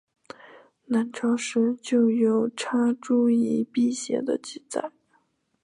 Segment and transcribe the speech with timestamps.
[0.87, 4.91] 南朝时就有插茱萸辟邪的记载。